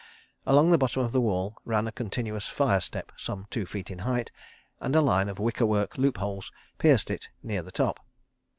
Along 0.47 0.71
the 0.71 0.79
bottom 0.79 1.03
of 1.03 1.11
the 1.11 1.21
wall 1.21 1.57
ran 1.63 1.85
a 1.87 1.91
continuous 1.91 2.47
fire 2.47 2.79
step, 2.79 3.11
some 3.17 3.45
two 3.51 3.67
feet 3.67 3.91
in 3.91 3.99
height, 3.99 4.31
and 4.79 4.95
a 4.95 4.99
line 5.01 5.29
of 5.29 5.37
wicker 5.37 5.67
work 5.67 5.95
loop 5.95 6.17
holes 6.17 6.51
pierced 6.79 7.11
it 7.11 7.29
near 7.43 7.61
the 7.61 7.71
top. 7.71 7.99